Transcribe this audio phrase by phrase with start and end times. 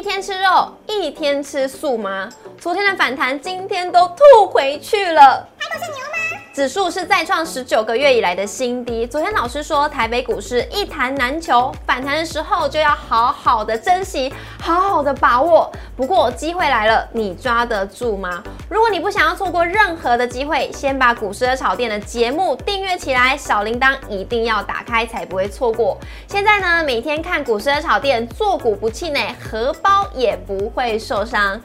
[0.00, 2.26] 一天吃肉，一天吃素吗？
[2.58, 5.46] 昨天的反弹，今天都吐回去了。
[5.58, 6.09] 还不是牛？
[6.52, 9.06] 指数是再创十九个月以来的新低。
[9.06, 15.70] 昨天老师说，台北股市一弹难求，反弹的时候就要好好的珍惜，好好的把握。
[15.96, 18.42] 不过机会来了，你抓得住吗？
[18.68, 25.96] 如果你不想要错过任何的机会，先把股市的炒店的节目订阅起来，小铃铛一定要打开，才不会错过。
[26.26, 31.60] 现在呢，每天看股市的炒店，做股不气馁，荷包也不会受伤。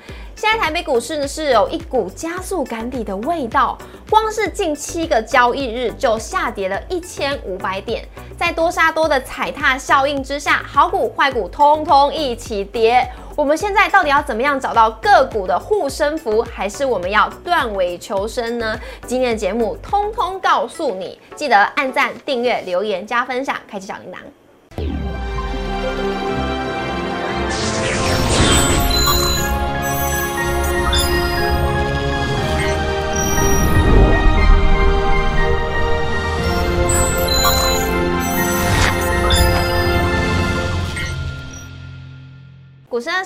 [0.45, 3.75] 现在台北股市呢是有一股加速赶底的味道，
[4.07, 13.03] 光是近七个交易日就下跌了一千五百点，在多杀多的踩踏效应之下，好股坏股通通一起跌。
[13.35, 18.79] 我们现在到底要怎么样找到个股的护身符，还是我们要断尾求生呢？
[19.07, 24.17] 今天的节目通通告诉你，记得按赞、订阅、留言、加分享，开启小铃铛。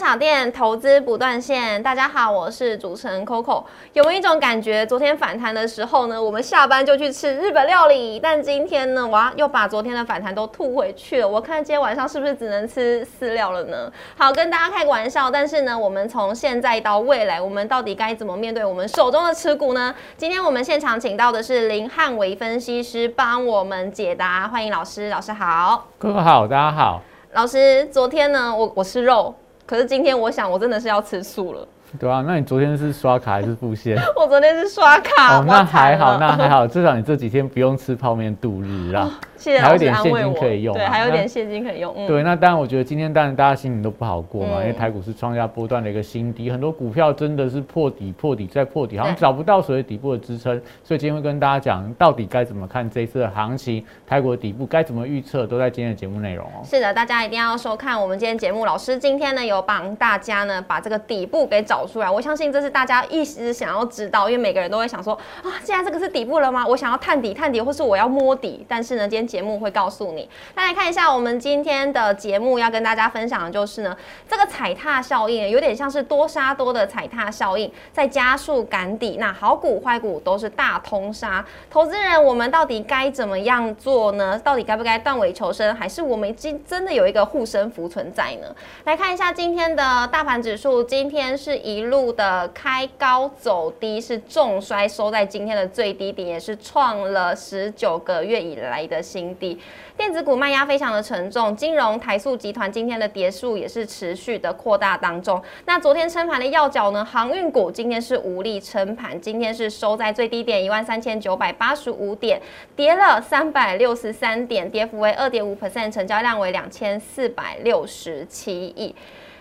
[0.09, 3.63] 股市的炒店投资不断线，大家好，我是主持人 Coco。
[3.93, 11.27] 有没有一种感觉，昨天反弹的时候呢，我们下班就去吃日本料理，但今天呢，哇，又把昨天的反弹都吐回去了。
[11.27, 13.91] 我看今天晚上是不是只能吃饲料了呢？
[14.17, 19.93] 好，跟大家开个玩笑，但是呢，我们从现在到未来，我们到底该怎么面对我们手中的持股呢？
[20.17, 26.99] 今天我们现场请到的是林汉伟分析师帮我们解答，欢迎老师，老师好，Coco 好，大家好。
[27.33, 29.35] 老师，昨天呢，我我吃肉。
[29.69, 31.67] 可是今天我想，我真的是要吃素了。
[31.97, 33.97] 对啊，那你昨天是刷卡还是付现？
[34.15, 35.39] 我昨天是刷卡。
[35.39, 39.09] 哦，那还好，那还好， 至少你这几天不用吃泡面度日啦。
[39.37, 39.59] 谢谢。
[39.59, 41.93] 还有点现金可以用，对，还有点现金可以用。
[42.05, 50.61] 对，那当然，我觉得今天当然大家心里都不好过嘛，因为台股是创下波段的一个新低，很多股票真的是破底、破底再破底，好像找不到所谓底部的支撑。
[50.83, 56.59] 所以今天会跟大家讲，到底该怎么看这一次的行情，台股的底部该怎么预测，都在今天的节目内容哦。
[56.65, 58.65] 是的，大家一定要收看我们今天节目。
[58.65, 65.13] 老师今天呢有帮大家呢把这个底部给找出来，我相信这是大家一直想要知道，因为每个人都会想说
[65.43, 66.65] 啊，现在这个是底部了吗？
[66.67, 68.65] 我想要探底、探底，或是我要摸底。
[68.67, 70.09] 但是呢，今天节目会告诉。
[70.09, 73.95] 你，那来看一下我们今天的节目，要跟大家分享的就是呢，
[74.27, 79.17] 这个踩踏效应有点像是多杀多的踩踏效应，在加速赶底。
[79.19, 84.39] 那好股坏股都是大通杀，投资人我们到底该怎么样做呢？
[84.43, 88.47] 到底该不该断尾求生，还是我们今真的有一个护身符存在呢？
[88.85, 99.59] 来看一下今天的大盘指数，今天是一路的开高走低，是重摔收在今天的最低点，也是创了十九个月以来的新低。
[99.95, 105.41] 电子股卖压非常的沉重，金融台塑集团今天的跌数也是持续的扩大当中。
[105.65, 112.41] 那昨天撑盘的要角呢，航运股今天是无力撑盘，今天是收在最低点一万三千九百八十五点，
[112.75, 118.95] 跌了三百六十三点，跌幅为二点五 percent，成交量为两千四百六十七亿。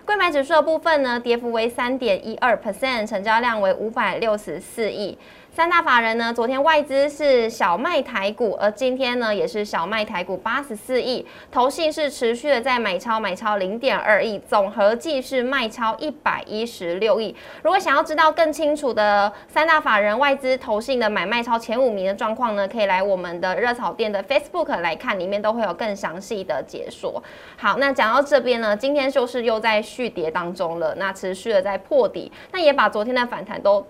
[0.09, 5.19] 柜买指数的部分呢，跌幅为三点一二 percent，成交量为五百六十四亿。
[5.59, 17.35] 三大法人呢，昨天外资是小卖台股，而今天呢也是小卖台股八十四亿，投信是持续的在买超买超零点二亿，总合计是卖超一百一十六亿。
[17.65, 27.21] 如果想要知道更清楚的三大法人外资投信的买卖超前五名的状况呢，可以来我们的热炒店的 Facebook 来看，里面都会有更详细的解说。
[27.57, 33.85] 好，那讲到这边呢，今天就是又在续跌当中了，那持续的在破底，那也把昨天的反弹都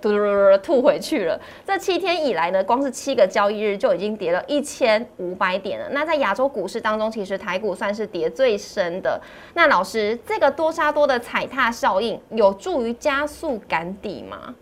[0.62, 1.38] 吐回去了。
[1.66, 5.86] 这七天以来呢，光是七个交易日就已经跌了一千五百点了。
[5.90, 9.20] 那在亚洲股市当中，其实台股算是跌最深的。
[9.54, 14.54] 那老师，这个多杀多的踩踏效应有助于加速赶底吗？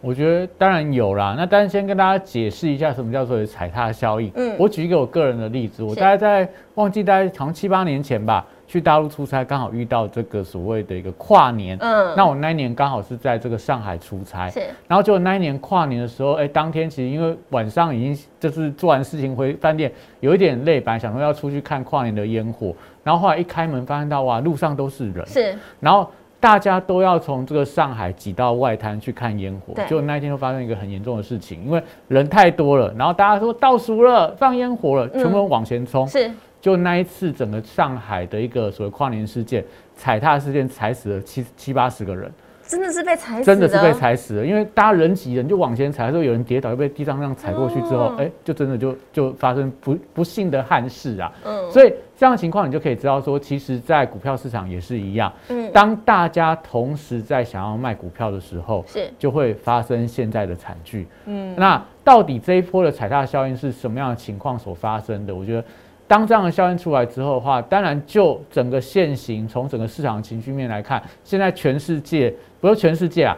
[0.00, 1.34] 我觉得当然有啦。
[1.38, 4.30] 那但是先跟大家解释一下，什么叫做踩踏效应。
[4.34, 8.44] 嗯，我举一个我个人的例子，我大概在忘记大概好像七八年前吧。
[8.66, 11.76] 去大陆出差，刚好遇到这个所谓的一个跨年。
[11.80, 14.48] 嗯，那我那一年刚好是在这个上海出差。
[14.48, 25.26] 是，然后就那一年跨年的时候，哎，当天其实因为晚上已经就是做完事情回饭店，有一点累，本来想说要出去看跨年的烟火，然后后来一开门发现到哇，路上都是人。
[25.26, 26.10] 是，然后
[26.40, 29.74] 大家都要从这个上海挤到外滩去看烟火。
[29.86, 36.06] 就那一天就发生一个很严重的事情，因为人太多了，然后大家说倒数了，放烟火了，全部往前冲。
[36.08, 36.30] 是。
[36.62, 39.62] 就那一次，整个上海的一个所谓跨年事件、
[39.96, 42.32] 踩踏事件，踩死了七七八十个人，
[42.64, 44.46] 真的是被踩死，真的是被踩死了。
[44.46, 51.32] 因为大家人挤人就往前踩的时候，有人跌倒，又被地上这样踩过去之后，哎，就真的就就发生不不幸的憾事啊。
[51.44, 51.92] 嗯，所以。
[52.14, 55.32] 这样的情况，你就可以知道说，其实，在股票市场也是一样。
[55.48, 61.08] 嗯，当大家同时在想要卖股票的时候，是就会发生现在的惨剧。
[61.26, 65.34] 嗯，那到底这一波的踩踏效应是什么样的情况所发生的？
[65.34, 65.64] 我觉得，
[66.12, 72.30] 当这样的效应出来之后的话，当然就整个现行，从整个市场情绪面来看，现在全世界，
[72.60, 73.34] 不是全世界啊。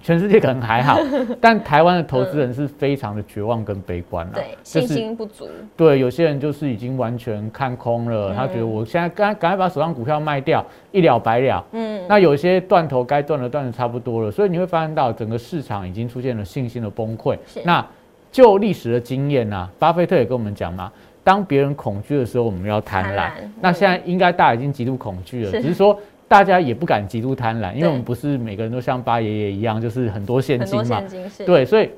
[0.00, 0.98] 全世界可能还好，
[1.40, 5.46] 但台湾的投资人是非常的绝望跟悲观了，对，信心不足。
[5.76, 11.64] 对，有些人就是已经完全看空了，他觉得我现在赶赶快把手上股票卖掉，一了百了。
[11.72, 17.38] 嗯，那有些断头该断的断的差不多了，所以你会发现到整个市场已经出现了信心的崩溃。
[17.64, 17.86] 那
[18.30, 20.92] 就历史的经验呐，巴菲特也跟我们讲嘛，
[21.24, 23.30] 当别人恐惧的时候，我们要贪婪。
[23.60, 25.98] 那现在应该大家已经极度恐惧了，只是说。
[26.26, 31.00] 大家也不敢极度贪婪，因为我们不是每个人都像八爷爷一样，就是很多现金嘛。
[31.44, 31.90] 对，所以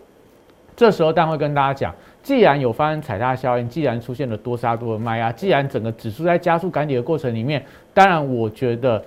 [0.75, 1.95] 这时候当然会跟大家讲，
[2.25, 7.65] 既然有发生踩踏效应，既然出现了多杀多的卖压，既然整个指数在加速赶底的过程里面，
[7.95, 9.03] 当然我觉得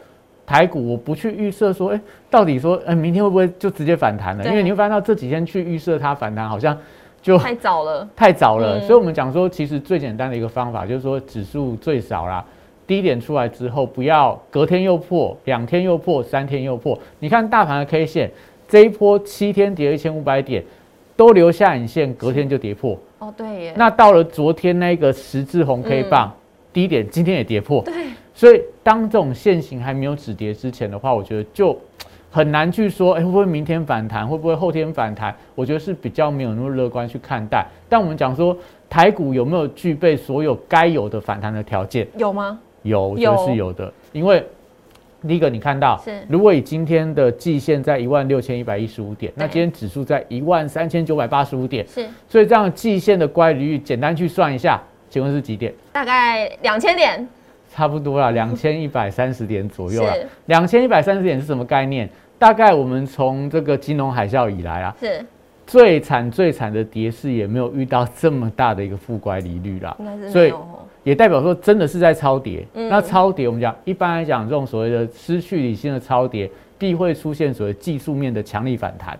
[0.48, 4.46] 台股我不去预设说，哎，到底说，哎，明天会不会就直接反弹了？
[4.46, 6.76] 因为你会发现到这几天去预设它反弹，好像
[7.22, 8.80] 就太早了， 太早了。
[8.82, 12.44] 所以我们讲说，其实最简单的一个方法就是说，指数最少啦。
[12.88, 16.98] 低点出来之后，不要隔天又破，两天又破，三天又破。
[17.20, 18.32] 你看大盘的 K 线，
[18.68, 20.64] 这一波七天跌一千五百点，
[21.16, 22.98] 都留下影线，隔天就跌破。
[23.20, 23.74] 哦，对耶。
[23.78, 26.34] 那到了昨天那个十字红 K 棒
[26.74, 27.84] 低点，今天也跌破。
[27.84, 27.94] 对。
[28.34, 31.78] 所以当这种线型还没有止跌之前的话，我觉得就
[32.32, 35.36] 很难去说，哎，会不会明天反弹，会不会后天反弹？
[35.56, 37.66] 我觉得是比较没有那么乐观去看待。
[37.88, 38.56] 但我们讲说，
[38.90, 42.08] 台股有没有具备所有该有的反弹的条件？
[42.18, 42.60] 有吗？
[42.84, 44.46] 有，我觉得是有的，因为
[45.28, 55.74] 第一个你看到，如果以今天的季线在一万六千一百一十五点，那今天指数在一万三千九百八十五点，是，所以这样季线的乖离率简单去算一下，请问是几点？
[55.92, 57.28] 大概两千点，
[57.70, 60.14] 差不多啦， 两千一百三十点左右啦。
[60.48, 62.10] 两千一百三十点是什么概念？
[62.38, 65.26] 大概我们从这个金融海啸以来啊，是
[65.66, 69.96] 最惨最惨的跌势也没有遇到这么大的一个负乖离率啦，
[70.30, 70.54] 所以。
[71.06, 72.64] 也代表说，真的是在超跌。
[72.74, 79.18] 那超跌，我们讲一般来讲，这种所谓的失去理性的超跌，必会出现所谓技术面的强力反弹。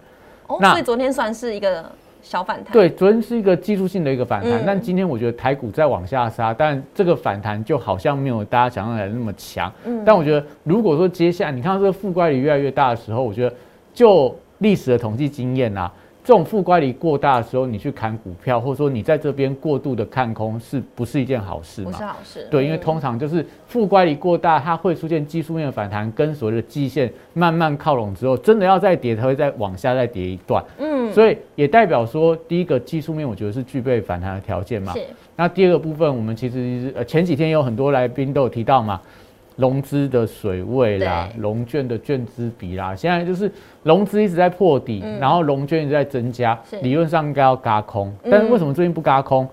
[0.48, 1.90] 哦，所以昨天算是一个
[2.22, 2.74] 小反弹。
[2.74, 9.72] 对，昨天是一个技术性的一个反弹，但今天我觉得台股在往下杀，但这个反弹就好像没有大家想象来的那么强。
[9.86, 13.56] 嗯，但我觉得，如果说接下来你看到这个负乖离越来越大的时候，我觉得
[13.94, 15.92] 就历史的统计经验啊。
[16.22, 21.90] 这种负乖离过大的时候，你去砍股票，或者说你在这边过度的看空，是不是一件好事嘛？
[21.90, 22.48] 不是好事。
[22.52, 30.64] 对，因为通常就是负乖离过大，它会出现技术面的反弹，跟所谓的季线慢慢靠拢之后，真的要再跌，它会再往下再跌一段。
[30.78, 34.94] 嗯，所以也代表说，第一个技术面，我觉得是具备反弹的条件嘛。
[34.94, 35.02] 是。
[35.36, 39.00] 那第二个部分，我们其实呃前几天有很多来宾都有提到嘛。
[39.56, 43.52] 融资的水位啦，融券的券资比啦，现在就是
[43.84, 49.46] 融资一直在破底，然后融券一直在增加，理论上应该要嘎空，但是为什么最近不嘎空？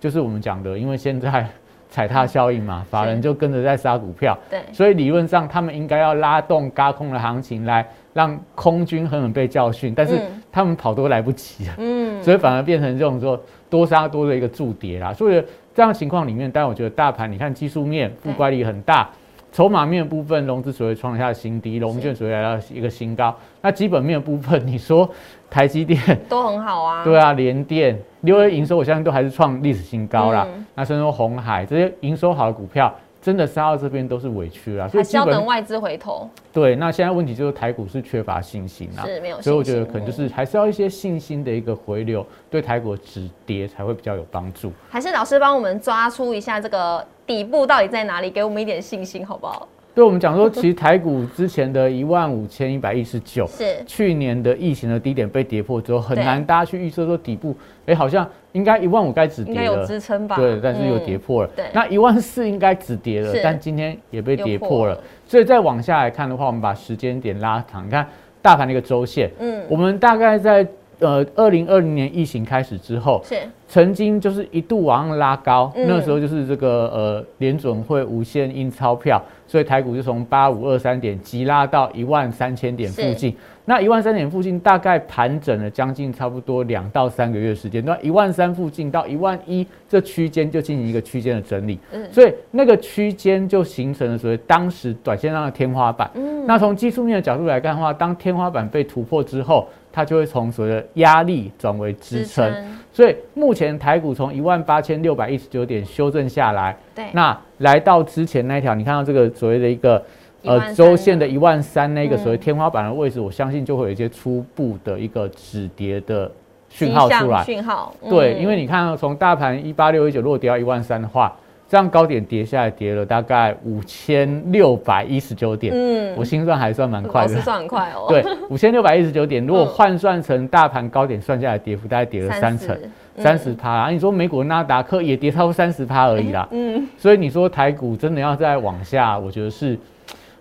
[0.00, 1.48] 就是我们讲的，因为现在
[1.94, 10.20] 踩踏效应嘛，法人就跟着在杀股票，对，所以理论上他们应该要拉动高空的行情，来让空军狠狠被教训，但是
[10.50, 15.40] 他们跑都来不及了，嗯，所以反而变成这种说多杀多的一个助跌啦，所以
[15.72, 19.08] 这样情况里面，但我觉得大盘你看技术面负乖离很大。
[19.54, 23.32] 筹码面部分，融资所谓创下新低，融券所谓来到一个新高。
[23.60, 25.08] 那基本面部分，你说
[25.48, 25.96] 台积电
[26.28, 30.44] 都很好啊， 对啊，联电六月营收，我相信都还是创历史新高啦。
[30.74, 32.92] 那甚至说红海这些营收好的股票。
[33.24, 36.28] 真的杀到这边都是委屈啦，所以要等外资回头。
[36.52, 44.70] 对，那现在问题就是台股是缺乏信心啊，是没有，所以我觉得可能就是还是要一些信心的一个回流，对台股止跌才会比较有帮助。
[44.90, 49.66] 还是老师帮我们抓出一下这个底部到底在哪里，给我们一点信心好不好？
[49.94, 60.34] 对我们讲说，其实台股之前的一万五千一百一十九， 是去年的疫情的低点被跌破之后，很难大家去预测说底部，哎，好像应该一万五该止跌了，有支撑吧？
[60.36, 61.50] 对，但是又跌破了。
[61.54, 65.00] 对，那一万四应该止跌了，但今天也被跌破了。
[65.26, 68.06] 所以再往下来看的话，我们把时间点拉长，你看
[68.42, 70.66] 大盘的一个周线，嗯，我们大概在。
[70.98, 73.36] 呃，二零二零年疫情开始之后，是
[73.68, 83.34] 曾经就是一度往上拉高，那时候就是这个呃联准会无限印钞票，所以台股就从八五二三点急拉到一万三千点附近。
[83.66, 96.10] 那一万三点附近大概盘整了将近差不多两到三个月时间，那一万三附近到一万一这区间就进行一个区间的整理，嗯，所以那个区间就形成了所谓当时短线上的天花板。
[96.12, 99.66] 嗯，那从技术面的角度来看的话，当天花板被突破之后。
[99.94, 102.52] 它就会从所谓的压力转为支撑。
[102.92, 110.02] 所以目前台股从一万八千六百一十九点修正下来，对，那来到之前那条，你看到这个所谓的一个
[110.42, 116.30] 呃周线的一万三那个所谓天花板的位置，我相信就会有一些初步的一个止跌的
[116.68, 117.44] 讯号出来。
[117.44, 121.32] 讯号，对，因为你看从大盘一八六一九如果跌到一万三的话。
[121.66, 125.72] 这样高点跌下来，跌了大概五千六百一十九点。
[125.74, 127.40] 嗯，我心算还算蛮快的。
[127.40, 128.06] 算很快哦。
[128.06, 132.78] 对，五千六百一十九点， 如果换算成大盘高点算下来，跌幅大概跌了三成，
[133.16, 133.90] 三十趴啊。
[133.90, 136.46] 你说美股的纳达克也跌超过三十趴而已啦。
[136.52, 136.86] 嗯。
[136.98, 139.76] 所以你说台股真的要再往下，我觉得是，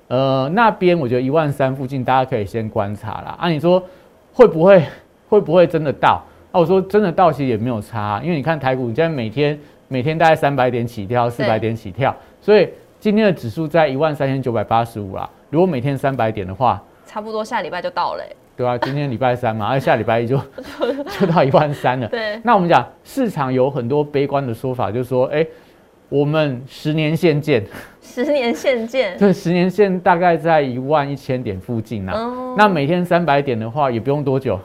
[0.09, 3.35] 呃，那边我觉得一万三附近大家可以先观察啦。
[3.39, 3.81] 啊，你说
[4.33, 4.83] 会不会
[5.29, 6.21] 会不会真的到？
[6.51, 9.57] 啊，我说真的到其实也没有差，因为你看台股，你现在每天。
[9.93, 12.67] 每天大概三百点起跳，四百点起跳，所以
[12.99, 15.29] 今天的指数在一万三千九百八十五啦。
[15.51, 18.23] 如果每天三百点的话，差不多下礼拜就到了。
[18.57, 20.35] 对啊，今天礼拜三嘛，而下礼拜一就
[21.19, 22.07] 就到一万三了。
[22.07, 25.45] 对，那我们讲市场有很多悲观的说法，就是说，哎，
[26.09, 27.63] 我们十年线见，
[28.01, 32.13] 十年线见，对，十年线大概在一万一千点附近呐。
[32.57, 34.59] 那每天三百点的话，也不用多久。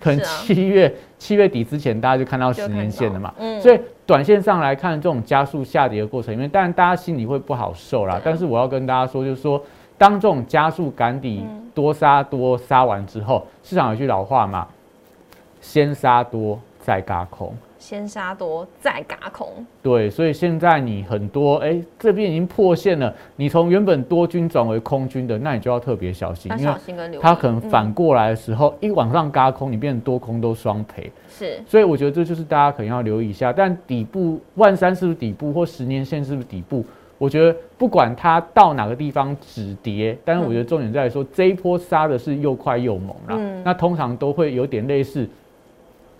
[0.00, 3.34] 可能七月七月底之前，大家就看到十年线了嘛。
[3.38, 3.60] 嗯。
[3.60, 8.20] 所以短线上来看，这种加速下跌的过程，因为当然大家心里会不好受啦。
[8.24, 9.62] 但是我要跟大家说，就是说，
[9.98, 14.66] 当这种加速赶底多杀多杀完之后，市场有句老话嘛，
[15.60, 17.54] 先杀多再嘎空。
[17.80, 19.48] 先杀多再嘎空，
[19.82, 26.74] 对，所以现在你很多哎，这边已经破线了，你从原本多军转为空军的，那你就要特别小心，因为
[27.18, 31.10] 它可能反过来的时候，一往上嘎空，你变成多空都双赔。
[31.30, 33.50] 是，所以我觉得这就是大家可能要留意一下。
[33.50, 36.84] 但底部万三是不是底部，或十年线是不是底部？
[37.16, 45.28] 我觉得不管它到哪个地方止跌，但是我觉得重点在说这一波杀的是又快又猛嗯，那通常都会有点类似。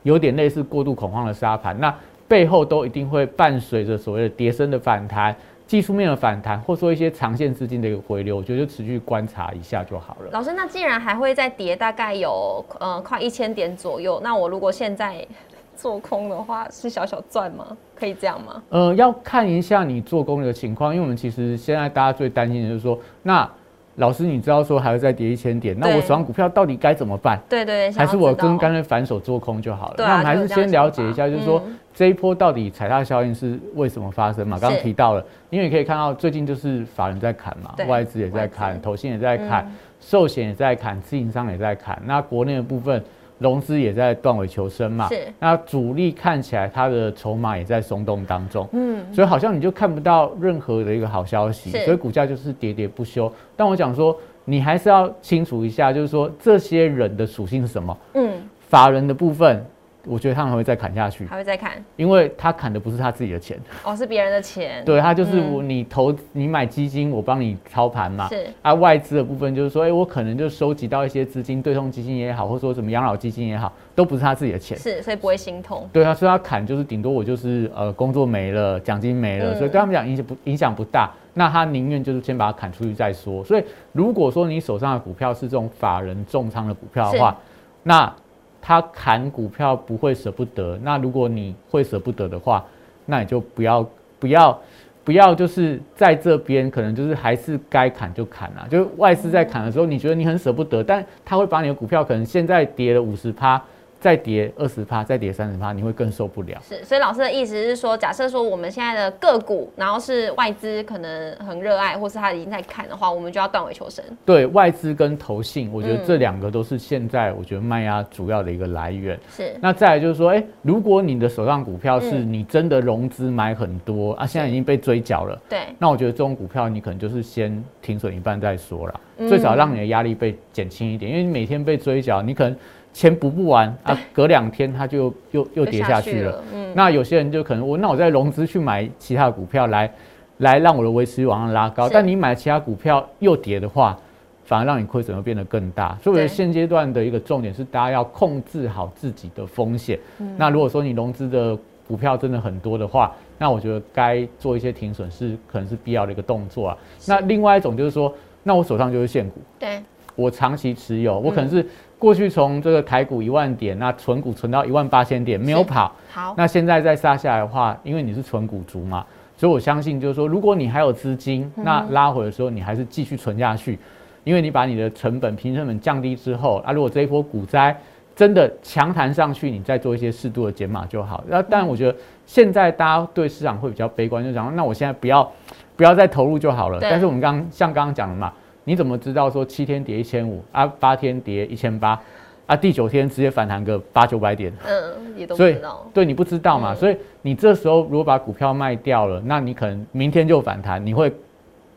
[0.03, 1.95] 有点类似过度恐慌的沙盘，那
[2.27, 5.35] 背后都一定会伴随着所谓的跌升的反弹、
[5.67, 10.31] 技术面的反弹，或说一些长线资金的一个回流，我觉得就持续观察一下就好了。
[10.33, 15.27] 老师，那既然还会再跌，大概有呃快一千点左右，那我如果现在
[15.75, 17.77] 做空的话，是小小赚吗？
[17.95, 18.63] 可以这样吗？
[18.69, 23.51] 呃，要看一下你做空的情况，因为我们其实现在大家最担心的就是说，那。
[23.97, 27.39] 老师，你知道说还会再跌一千点，那我手上股票到底该怎么办？
[27.49, 29.95] 对对，还是我跟干脆反手做空就好了。
[29.99, 34.59] 那我们还是先了解一下，就是说这一波到底踩踏效应是为什么发生嘛？
[34.59, 39.71] 刚刚提到了，因为你可以看到最近就是法人在砍嘛，外资也在砍，投信也在砍，
[40.01, 43.03] 寿险也在砍，自营商也在砍，那国内的部分。
[43.41, 45.27] 融资也在断尾求生嘛，是。
[45.41, 53.33] 那主力看起来它的筹码也在松动当中，嗯，所以好像你就看不到任何的一个好消息，所以股价就是喋喋不休。
[53.57, 58.31] 但我讲说，你还是要清楚一下，就是说这些人的属性是什么，嗯，
[58.61, 59.65] 法人的部分。
[60.07, 64.83] 我觉得他们会再砍下去，还会再砍，因为他砍的不是他自己的钱，哦，是别人的钱。
[64.85, 68.29] 对他就是我，你投你买基金，我帮你操盘嘛。
[68.29, 74.79] 是啊，外资的部分就是说，哎，我可能就收集到一些资金，对冲基金也好，或者说什么养老基金也好，都不是他自己的钱。
[74.79, 75.89] 是，所以不会心痛。
[75.93, 81.11] 对啊，所以他砍就是顶多我就是呃工作没了，奖金没了，所以对他们讲影响不影响不大。
[81.35, 83.45] 那他宁愿就是先把它砍出去再说。
[83.45, 87.37] 所以如果说你手上的股票是这种法人重仓的股票的话，
[87.83, 88.13] 那。
[88.61, 92.65] 他砍股票不会舍不得，那如果你会舍不得的话，
[93.07, 93.87] 那你就不要
[94.19, 94.61] 不要
[95.03, 98.69] 不要，就是在这边可能就是还是该砍就砍啊。
[98.71, 103.61] 就是外资在砍的时候，你觉得你很舍不得，但他会把你的股票可能现在跌了五十趴。
[104.01, 106.59] 再跌二十趴，再跌三十趴，你会更受不了。
[106.67, 114.03] 是，所以老师的意思是说，假设说我们现在的个股，然后是外资可能很热爱，或是他已经在看的话，我们就要断尾求生。
[114.25, 119.21] 对外资跟投信，我觉得这两个都是现在我觉得卖压主要的一个来源。
[119.31, 119.55] 是。
[119.61, 125.39] 那再来就是说，哎，如果你的手上股票是你真的融资买很多啊，现在已经被追缴了。
[125.47, 125.59] 对。
[125.79, 132.57] 那我觉得这种股票你可能就是先停损一半再说了，最少让你的压力被减轻一点，因为你每天被追缴，你可能。
[132.93, 136.43] 钱补不完啊，隔两天它就又又跌下去了。
[136.53, 139.91] 嗯，那有些人就可能我那我再融资去买其他的股票来
[140.39, 143.97] 来让我的维持率往上拉高，但你买其他股票又跌的话，
[144.45, 145.97] 反而让你亏损会变得更大。
[146.03, 149.99] 所以我觉得现阶段的一个重点是大家要控制好自己的风险。
[150.19, 151.57] 嗯那如果说你融资的
[151.87, 156.77] 股票真的很多的话，那我觉得该做一些停损是可能是必要的一个动作啊。
[157.07, 159.81] 那另外一种就是说，那我手上就是现股，对，
[160.17, 161.65] 我长期持有，我可能是。
[162.01, 169.05] 过去从这个台股一万点，那存股存到一万八千点没有跑，好，那现在再杀下来的话，因为你是存股族嘛，
[169.37, 173.79] 所以我相信就是说，如果你还有资金，那拉回的时候你还是继续存下去，
[174.25, 177.79] 因为你把你的成本平成本降低之后，啊，如果这一波股灾
[178.17, 181.23] 真的强弹上去，你再做一些适度的减码就好。
[181.29, 185.31] 那但我觉得现在大家对市场会比较悲观，就讲那我现在不要
[185.77, 186.79] 不要再投入就好了。
[186.81, 188.33] 但是我们刚像刚刚讲的嘛，
[188.71, 192.01] 你怎么知道说七天跌一千五啊，八天跌一千八
[192.47, 194.53] 啊，第九天直接反弹个八九百点？
[194.65, 195.85] 嗯，也都不知道。
[195.93, 201.13] 对你不知道嘛，所以你这时候如果把股票卖掉了，那你可能明天就反弹，你会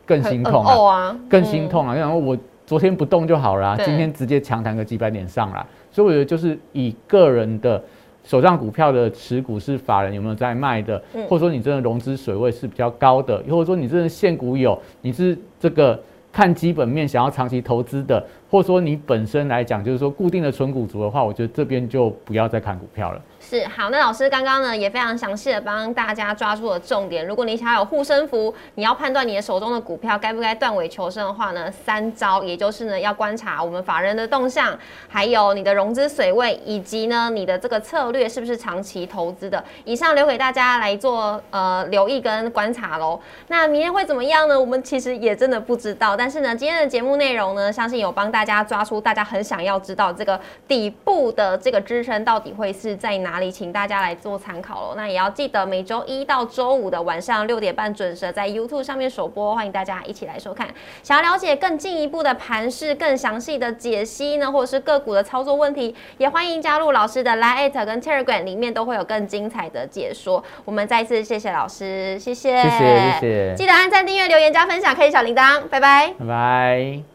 [0.06, 1.96] 更心痛啊，更心痛啊。
[1.96, 5.66] 然后我昨天不动就好了，今天直接强弹个几百点上来。
[5.90, 7.82] 所以我觉得就是以个人的
[8.22, 16.00] 手上股票的持股是法人有没有在卖的，或者说你真的融资水位是比较高的，或者说你真的现股有，你是这个
[16.34, 23.22] 看基本面想要长期投资的，或者说你本身来讲就是说固定的存股族的话，我觉得这边就不要再看股票了。
[23.62, 27.24] 好，那老师刚刚呢也非常详细的帮大家抓住了重点。
[27.24, 39.62] 如果你想要有护身符，你要判断你的手中的股票该不该断尾求生的话呢，三招，也就是呢要观察我们法人的动向，还有你的融资水位，以及呢你的这个策略是不是长期投资的。
[39.84, 43.20] 以上留给大家来做呃留意跟观察喽。
[43.46, 44.58] 那明天会怎么样呢？
[44.58, 46.16] 我们其实也真的不知道。
[46.16, 53.34] 但是呢，今天的节目内容呢，相信有帮大家抓出大家很想要知道这个底部的这个支撑到底会是在哪。
[53.38, 54.94] 里里，请大家来做参考喽。
[54.96, 60.68] 那也要记得每周一到周五的晚上六点半准时在 YouTube 上面首播，欢迎大家一起来收看。
[61.02, 70.42] 想要了解更进一步的盘势、更详细的解析呢，或者是个股的操作问题，也欢迎加入老师的 Line 跟 Telegram，里面都会有更精彩的解说。
[70.64, 73.54] 我们再次谢谢老师，谢谢，谢谢，谢谢。
[73.56, 77.13] 记得按赞、订阅、留言、加分享，开启小铃铛，拜拜，拜拜。